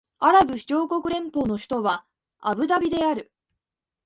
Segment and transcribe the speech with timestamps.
[0.17, 2.05] アラブ首長国連邦の首都は
[2.39, 3.31] アブダビである